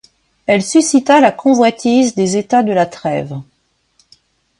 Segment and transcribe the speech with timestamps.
[0.47, 3.39] Elle suscita la convoitise des États de la Trêve.